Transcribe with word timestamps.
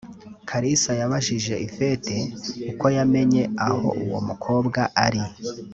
Kalisa 0.49 0.91
yabajije 1.01 1.53
Yvette 1.65 2.17
uko 2.71 2.85
yamenye 2.97 3.43
aho 3.67 3.87
uwo 4.03 4.19
mukobwa 4.27 4.81
ari 5.05 5.23